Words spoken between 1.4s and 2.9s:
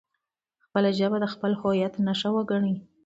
هویت نښه وګڼئ.